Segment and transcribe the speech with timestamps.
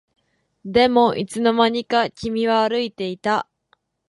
[0.65, 3.47] でもいつの間にか君は歩いていた